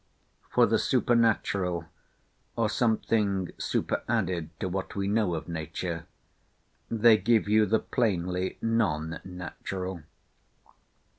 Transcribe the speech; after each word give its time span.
For 0.49 0.65
the 0.65 0.79
super 0.79 1.13
natural, 1.13 1.85
or 2.55 2.69
something 2.71 3.49
super 3.59 4.01
added 4.09 4.49
to 4.59 4.67
what 4.67 4.95
we 4.95 5.07
know 5.07 5.35
of 5.35 5.47
nature, 5.47 6.07
they 6.89 7.17
give 7.17 7.47
you 7.47 7.67
the 7.67 7.77
plainly 7.81 8.57
non 8.63 9.21
natural. 9.23 10.01